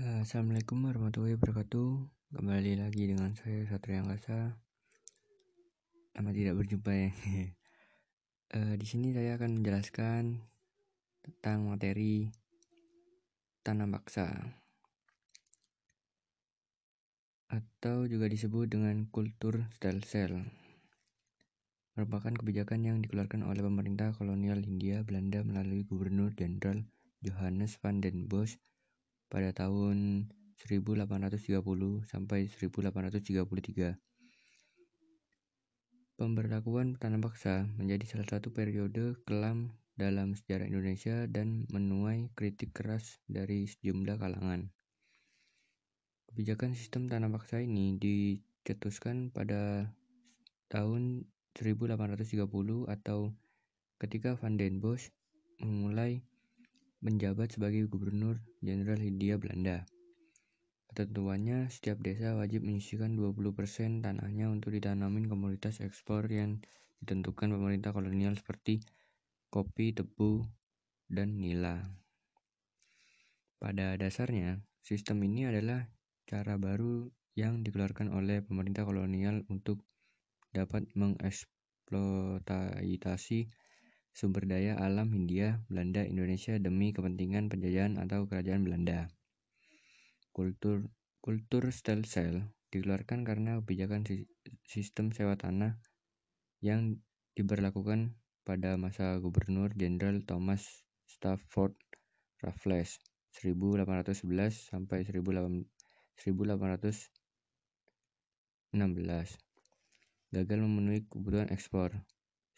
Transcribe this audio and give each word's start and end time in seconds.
Assalamualaikum 0.00 0.80
warahmatullahi 0.88 1.36
wabarakatuh. 1.36 2.08
Kembali 2.32 2.80
lagi 2.80 3.04
dengan 3.04 3.36
saya 3.36 3.68
Satria 3.68 4.00
Angkasa. 4.00 4.56
Lama 6.16 6.32
tidak 6.32 6.56
berjumpa 6.56 6.88
ya. 6.88 7.12
uh, 8.56 8.74
di 8.80 8.86
sini 8.88 9.12
saya 9.12 9.36
akan 9.36 9.60
menjelaskan 9.60 10.40
tentang 11.20 11.68
materi 11.68 12.32
tanam 13.60 13.92
paksa 13.92 14.56
atau 17.52 18.08
juga 18.08 18.24
disebut 18.24 18.72
dengan 18.72 19.04
kultur 19.12 19.68
stem 19.76 20.00
cell 20.00 20.48
merupakan 21.92 22.32
kebijakan 22.40 22.88
yang 22.88 22.96
dikeluarkan 23.04 23.44
oleh 23.44 23.60
pemerintah 23.60 24.16
kolonial 24.16 24.64
Hindia 24.64 25.04
Belanda 25.04 25.44
melalui 25.44 25.84
Gubernur 25.84 26.32
Jenderal 26.32 26.88
Johannes 27.20 27.76
van 27.76 28.00
den 28.00 28.24
Bosch 28.32 28.56
pada 29.30 29.54
tahun 29.54 30.26
1830 30.58 31.62
sampai 32.04 32.50
1833. 32.50 33.96
Pemberlakuan 36.20 37.00
tanam 37.00 37.24
paksa 37.24 37.64
menjadi 37.80 38.04
salah 38.04 38.28
satu 38.28 38.52
periode 38.52 39.16
kelam 39.24 39.72
dalam 39.96 40.36
sejarah 40.36 40.68
Indonesia 40.68 41.24
dan 41.24 41.64
menuai 41.72 42.28
kritik 42.36 42.76
keras 42.76 43.24
dari 43.24 43.64
sejumlah 43.64 44.20
kalangan. 44.20 44.68
Kebijakan 46.28 46.76
sistem 46.76 47.08
tanam 47.08 47.32
paksa 47.32 47.64
ini 47.64 47.96
dicetuskan 47.96 49.32
pada 49.32 49.88
tahun 50.68 51.24
1830 51.56 52.46
atau 52.86 53.32
ketika 53.96 54.36
Van 54.36 54.60
den 54.60 54.78
Bosch 54.78 55.08
memulai 55.60 56.22
menjabat 57.00 57.56
sebagai 57.56 57.88
Gubernur 57.88 58.44
Jenderal 58.60 59.00
Hindia 59.00 59.40
Belanda. 59.40 59.88
Ketentuannya, 60.92 61.72
setiap 61.72 61.96
desa 62.04 62.36
wajib 62.36 62.60
menyisihkan 62.60 63.16
20% 63.16 64.04
tanahnya 64.04 64.52
untuk 64.52 64.76
ditanamin 64.76 65.32
komoditas 65.32 65.80
ekspor 65.80 66.28
yang 66.28 66.60
ditentukan 67.00 67.56
pemerintah 67.56 67.96
kolonial 67.96 68.36
seperti 68.36 68.84
kopi, 69.48 69.96
tebu, 69.96 70.44
dan 71.08 71.40
nila. 71.40 71.80
Pada 73.56 73.96
dasarnya, 73.96 74.60
sistem 74.84 75.24
ini 75.24 75.48
adalah 75.48 75.88
cara 76.28 76.60
baru 76.60 77.08
yang 77.32 77.64
dikeluarkan 77.64 78.12
oleh 78.12 78.44
pemerintah 78.44 78.84
kolonial 78.84 79.40
untuk 79.48 79.88
dapat 80.52 80.84
mengeksploitasi 80.98 83.48
sumber 84.10 84.46
daya 84.46 84.76
alam 84.76 85.14
Hindia, 85.14 85.62
Belanda, 85.70 86.02
Indonesia 86.02 86.58
demi 86.58 86.90
kepentingan 86.90 87.48
penjajahan 87.48 87.96
atau 87.98 88.26
kerajaan 88.26 88.66
Belanda. 88.66 89.08
Kultur 90.30 90.90
kultur 91.20 91.68
stem 91.68 92.00
cell 92.06 92.48
dikeluarkan 92.72 93.28
karena 93.28 93.60
kebijakan 93.60 94.06
sistem 94.64 95.12
sewa 95.12 95.36
tanah 95.36 95.76
yang 96.64 97.02
diberlakukan 97.36 98.16
pada 98.46 98.80
masa 98.80 99.20
Gubernur 99.20 99.74
Jenderal 99.76 100.24
Thomas 100.24 100.86
Stafford 101.04 101.76
Raffles 102.40 103.02
1811 103.36 104.24
sampai 104.74 105.04
1816 105.04 105.54
gagal 110.30 110.58
memenuhi 110.62 111.04
kebutuhan 111.10 111.50
ekspor 111.50 111.90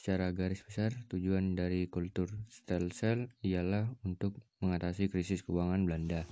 Secara 0.00 0.32
garis 0.32 0.64
besar, 0.64 0.96
tujuan 1.12 1.52
dari 1.52 1.84
kultur 1.84 2.32
stem 2.48 2.88
cell 2.88 3.28
ialah 3.44 3.84
untuk 4.00 4.32
mengatasi 4.64 5.12
krisis 5.12 5.44
keuangan 5.44 5.84
Belanda. 5.84 6.24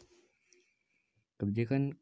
Kebijakan 1.37 1.93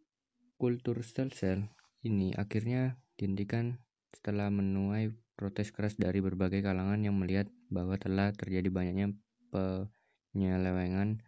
kultur 0.62 1.02
stem 1.02 1.34
cell 1.34 1.66
ini 2.06 2.30
akhirnya 2.38 3.02
dihentikan 3.18 3.82
setelah 4.14 4.46
menuai 4.46 5.10
protes 5.34 5.74
keras 5.74 5.98
dari 5.98 6.22
berbagai 6.22 6.62
kalangan 6.62 7.02
yang 7.02 7.18
melihat 7.18 7.50
bahwa 7.66 7.98
telah 7.98 8.30
terjadi 8.30 8.70
banyaknya 8.70 9.10
penyelewengan 9.50 11.18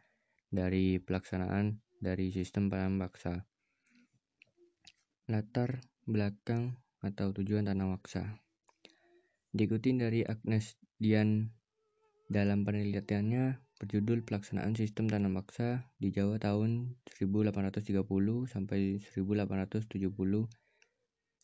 dari 0.55 1.03
pelaksanaan 1.03 1.83
dari 1.99 2.31
sistem 2.31 2.71
tanam 2.71 3.03
paksa. 3.03 3.43
Latar 5.27 5.83
belakang 6.07 6.79
atau 7.03 7.35
tujuan 7.35 7.67
tanam 7.67 7.99
paksa. 7.99 8.39
Diikuti 9.59 9.91
dari 9.91 10.23
Agnes 10.23 10.79
Dian 11.03 11.51
dalam 12.31 12.63
penelitiannya 12.63 13.59
berjudul 13.83 14.23
Pelaksanaan 14.23 14.79
Sistem 14.79 15.11
Tanam 15.11 15.35
Paksa 15.35 15.91
di 15.99 16.15
Jawa 16.15 16.39
tahun 16.39 16.95
1830 17.19 18.07
sampai 18.47 19.03
1870. 19.03 19.83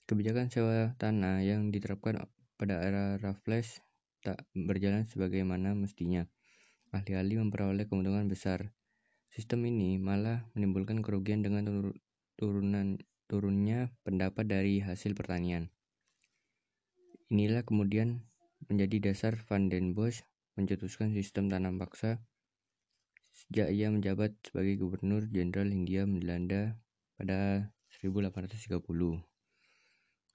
Kebijakan 0.06 0.47
sewa 0.47 0.94
tanah 0.94 1.42
yang 1.42 1.75
diterapkan 1.75 2.30
pada 2.54 2.86
era 2.86 3.19
Raffles 3.19 3.82
tak 4.22 4.46
berjalan 4.54 5.10
sebagaimana 5.10 5.75
mestinya. 5.75 6.22
Ahli-ahli 6.94 7.34
memperoleh 7.42 7.91
keuntungan 7.91 8.31
besar. 8.31 8.78
Sistem 9.34 9.66
ini 9.66 9.98
malah 9.98 10.46
menimbulkan 10.54 11.02
kerugian 11.02 11.42
dengan 11.42 11.66
turunan 12.38 12.94
turunnya 13.26 13.91
pendapat 14.06 14.46
dari 14.46 14.78
hasil 14.78 15.19
pertanian. 15.19 15.73
Inilah 17.32 17.64
kemudian 17.64 18.20
menjadi 18.68 19.12
dasar 19.12 19.40
Van 19.48 19.72
den 19.72 19.96
Bosch 19.96 20.24
mencetuskan 20.60 21.16
sistem 21.16 21.48
tanam 21.48 21.80
paksa 21.80 22.20
sejak 23.34 23.72
ia 23.74 23.90
menjabat 23.90 24.36
sebagai 24.44 24.78
Gubernur 24.78 25.26
Jenderal 25.26 25.72
Hindia 25.72 26.04
Belanda 26.06 26.78
pada 27.16 27.72
1830. 27.98 28.78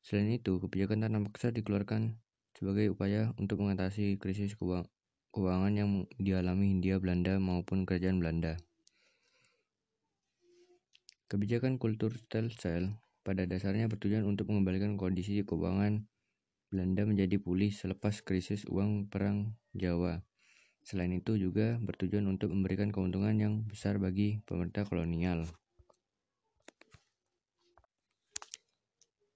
Selain 0.04 0.30
itu, 0.34 0.58
kebijakan 0.60 1.06
tanam 1.06 1.30
paksa 1.32 1.54
dikeluarkan 1.54 2.20
sebagai 2.58 2.92
upaya 2.92 3.32
untuk 3.40 3.64
mengatasi 3.64 4.18
krisis 4.20 4.58
keuangan 5.32 5.74
yang 5.78 5.90
dialami 6.18 6.74
Hindia 6.76 6.98
Belanda 6.98 7.38
maupun 7.38 7.86
kerajaan 7.86 8.18
Belanda. 8.18 8.58
Kebijakan 11.30 11.78
kultur 11.78 12.18
stem 12.18 12.50
cell 12.50 12.98
pada 13.22 13.46
dasarnya 13.46 13.86
bertujuan 13.86 14.26
untuk 14.26 14.50
mengembalikan 14.50 14.98
kondisi 14.98 15.46
keuangan 15.46 16.10
Belanda 16.70 17.02
menjadi 17.02 17.42
pulih 17.42 17.74
selepas 17.74 18.22
krisis 18.22 18.62
uang 18.70 19.10
Perang 19.10 19.58
Jawa. 19.74 20.22
Selain 20.86 21.10
itu 21.10 21.34
juga 21.34 21.82
bertujuan 21.82 22.30
untuk 22.30 22.54
memberikan 22.54 22.94
keuntungan 22.94 23.34
yang 23.42 23.54
besar 23.66 23.98
bagi 23.98 24.46
pemerintah 24.46 24.86
kolonial. 24.86 25.50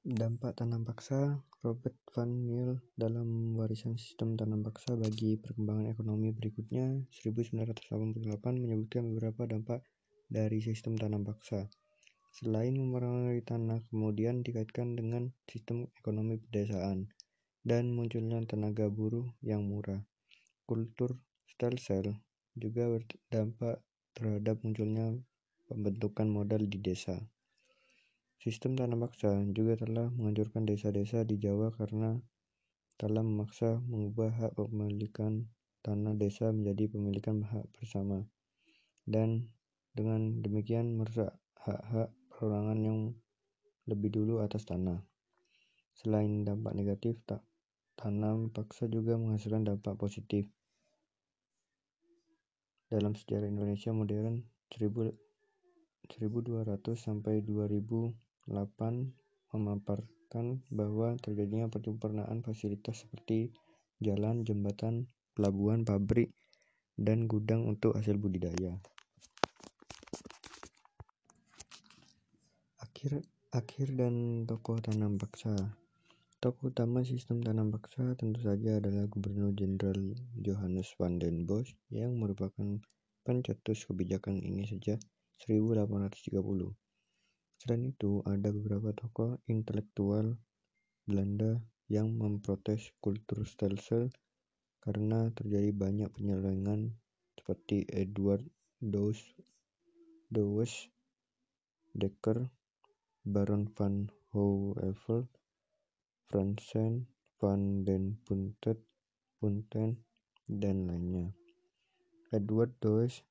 Dampak 0.05 0.61
tanam 0.61 0.85
paksa 0.85 1.41
Robert 1.65 1.97
Van 2.13 2.29
Niel 2.45 2.77
dalam 2.93 3.57
warisan 3.57 3.97
sistem 3.97 4.37
tanam 4.37 4.61
paksa 4.61 4.93
bagi 4.93 5.33
perkembangan 5.41 5.89
ekonomi 5.89 6.29
berikutnya 6.37 7.01
1988 7.17 8.29
menyebutkan 8.61 9.09
beberapa 9.09 9.49
dampak 9.49 9.81
dari 10.29 10.61
sistem 10.61 11.01
tanam 11.01 11.25
paksa. 11.25 11.65
Selain 12.29 12.77
memerangi 12.77 13.41
tanah, 13.41 13.81
kemudian 13.89 14.45
dikaitkan 14.45 14.93
dengan 14.93 15.33
sistem 15.49 15.89
ekonomi 15.97 16.37
pedesaan 16.37 17.09
dan 17.63 17.95
munculnya 17.95 18.43
tenaga 18.43 18.91
buruh 18.91 19.27
yang 19.39 19.63
murah. 19.63 20.03
Kultur 20.67 21.15
stem 21.47 21.79
cell 21.79 22.19
juga 22.59 22.91
berdampak 22.91 23.79
terhadap 24.13 24.59
munculnya 24.61 25.15
pembentukan 25.71 26.27
modal 26.27 26.67
di 26.67 26.77
desa. 26.77 27.17
Sistem 28.43 28.75
tanam 28.75 29.07
paksa 29.07 29.39
juga 29.55 29.79
telah 29.79 30.11
menghancurkan 30.11 30.67
desa-desa 30.67 31.23
di 31.23 31.39
Jawa 31.39 31.71
karena 31.71 32.19
telah 32.99 33.23
memaksa 33.23 33.79
mengubah 33.87 34.35
hak 34.35 34.51
pemilikan 34.59 35.47
tanah 35.79 36.15
desa 36.19 36.51
menjadi 36.51 36.91
pemilikan 36.91 37.43
hak 37.43 37.67
bersama 37.79 38.27
dan 39.07 39.51
dengan 39.95 40.43
demikian 40.43 40.99
merusak 40.99 41.35
hak-hak 41.63 42.11
perorangan 42.27 42.79
yang 42.83 42.99
lebih 43.87 44.11
dulu 44.11 44.39
atas 44.43 44.67
tanah. 44.67 45.03
Selain 45.93 46.43
dampak 46.47 46.73
negatif, 46.73 47.19
tak 47.27 47.45
Tanam 47.93 48.49
paksa 48.49 48.89
juga 48.89 49.15
menghasilkan 49.15 49.69
dampak 49.69 49.95
positif. 49.95 50.49
Dalam 52.89 53.17
sejarah 53.17 53.49
Indonesia 53.49 53.89
modern 53.93 54.45
1200 54.69 55.17
sampai 56.97 57.41
2008 57.41 58.13
memaparkan 59.53 60.61
bahwa 60.73 61.13
terjadinya 61.21 61.69
penyempurnaan 61.69 62.41
fasilitas 62.41 63.05
seperti 63.05 63.53
jalan, 64.01 64.45
jembatan, 64.45 65.09
pelabuhan, 65.37 65.85
pabrik, 65.85 66.33
dan 66.97 67.25
gudang 67.25 67.65
untuk 67.65 67.97
hasil 67.97 68.17
budidaya. 68.17 68.77
Akhir 72.81 73.25
akhir 73.53 73.87
dan 73.93 74.45
tokoh 74.49 74.81
tanam 74.81 75.21
paksa 75.21 75.53
Tokoh 76.43 76.75
utama 76.75 76.99
sistem 77.07 77.39
tanam 77.39 77.71
paksa 77.71 78.19
tentu 78.19 78.43
saja 78.43 78.75
adalah 78.75 79.07
Gubernur 79.07 79.55
Jenderal 79.55 80.11
Johannes 80.35 80.91
van 80.99 81.15
den 81.15 81.47
Bosch 81.47 81.71
yang 81.87 82.19
merupakan 82.19 82.83
pencetus 83.23 83.87
kebijakan 83.87 84.43
ini 84.43 84.67
sejak 84.67 84.99
1830. 85.47 86.35
Selain 87.63 87.83
itu, 87.87 88.19
ada 88.27 88.51
beberapa 88.51 88.91
tokoh 88.91 89.39
intelektual 89.47 90.35
Belanda 91.07 91.63
yang 91.87 92.11
memprotes 92.11 92.91
kultur 92.99 93.47
stelsel 93.47 94.11
karena 94.83 95.31
terjadi 95.31 95.71
banyak 95.71 96.11
penyelewengan 96.11 96.91
seperti 97.39 97.87
Edward 97.87 98.43
Douwes 98.83 99.31
Dekker, 101.95 102.51
Baron 103.23 103.71
van 103.71 104.11
Houwelvel, 104.35 105.31
Fransen 106.33 107.05
van 107.37 107.85
den 107.85 108.17
Putten, 108.25 110.01
dan 110.49 110.77
lainnya. 110.89 111.29
Edward 112.33 112.73
Douwes 112.81 113.21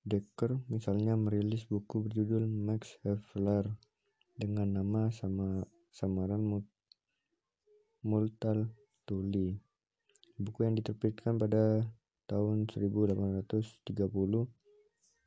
Dekker 0.00 0.56
misalnya 0.72 1.12
merilis 1.12 1.68
buku 1.68 2.08
berjudul 2.08 2.48
Max 2.48 2.96
Havelaar 3.04 3.68
dengan 4.32 4.80
nama 4.80 5.12
sama 5.12 5.60
samaran 5.92 6.40
Multatuli. 8.00 9.60
Buku 10.40 10.58
yang 10.64 10.72
diterbitkan 10.72 11.36
pada 11.36 11.84
tahun 12.32 12.64
1830 12.64 13.92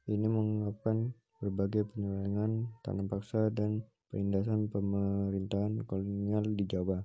ini 0.10 0.26
mengungkapkan 0.26 1.14
berbagai 1.38 1.86
penyelewengan 1.86 2.66
tanam 2.82 3.06
paksa 3.06 3.54
dan 3.54 3.86
penindasan 4.12 4.68
pemerintahan 4.68 5.88
kolonial 5.88 6.44
di 6.44 6.68
Jawa. 6.68 7.02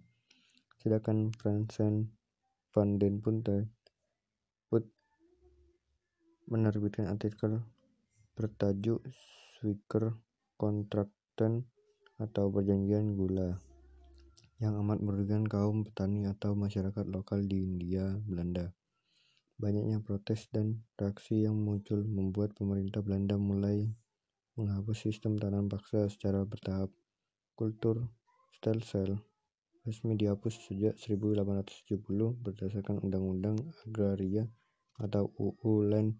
Sedangkan 0.82 1.32
Fransen 1.32 2.10
van 2.74 2.98
den 2.98 3.22
Putten 3.22 3.72
menerbitkan 6.46 7.10
artikel 7.10 7.58
bertajuk 8.38 9.02
Swicker 9.58 10.14
Kontrakten 10.54 11.66
atau 12.22 12.46
Perjanjian 12.54 13.18
Gula 13.18 13.58
yang 14.62 14.78
amat 14.78 15.02
merugikan 15.02 15.42
kaum 15.42 15.82
petani 15.82 16.30
atau 16.30 16.54
masyarakat 16.54 17.02
lokal 17.10 17.42
di 17.44 17.66
Hindia 17.66 18.14
Belanda. 18.22 18.70
Banyaknya 19.58 19.98
protes 19.98 20.46
dan 20.54 20.86
reaksi 20.94 21.44
yang 21.44 21.58
muncul 21.58 22.06
membuat 22.06 22.54
pemerintah 22.54 23.02
Belanda 23.02 23.34
mulai 23.36 23.90
menghapus 24.56 25.08
sistem 25.08 25.36
tanam 25.36 25.68
paksa 25.68 26.08
secara 26.08 26.42
bertahap. 26.48 26.88
Kultur 27.56 28.08
stelsel 28.56 29.20
resmi 29.84 30.16
dihapus 30.16 30.68
sejak 30.68 30.96
1870 30.96 32.02
berdasarkan 32.40 33.00
Undang-Undang 33.04 33.56
Agraria 33.84 34.48
atau 34.96 35.32
UU 35.36 35.72
Land 35.92 36.16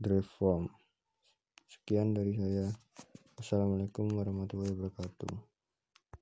Reform. 0.00 0.68
Sekian 1.66 2.12
dari 2.12 2.36
saya. 2.36 2.68
Assalamualaikum 3.36 4.08
warahmatullahi 4.12 4.72
wabarakatuh. 4.76 5.55